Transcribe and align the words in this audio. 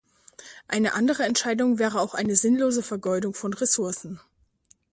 Eine 0.67 0.93
andere 0.95 1.25
Entscheidung 1.25 1.77
wäre 1.77 2.01
auch 2.01 2.15
eine 2.15 2.35
sinnlose 2.35 2.81
Vergeudung 2.81 3.35
von 3.35 3.53
Ressourcen. 3.53 4.19